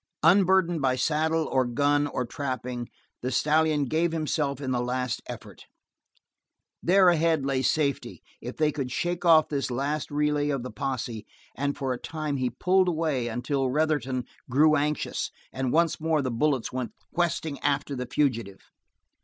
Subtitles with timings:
[0.23, 2.89] Unburdened by saddle or gun or trapping,
[3.21, 5.67] the stallion gave himself in the last effort.
[6.81, 11.27] There ahead lay safety, if they could shake off this last relay of the posse,
[11.55, 16.31] and for a time he pulled away until Retherton grew anxious, and once more the
[16.31, 18.71] bullets went questing around the fugitive.